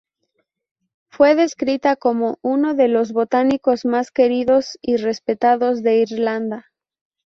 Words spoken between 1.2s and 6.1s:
descrita como ""uno de los botánicos más queridos y respetados de